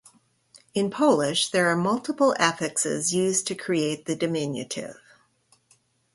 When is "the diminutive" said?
4.07-4.99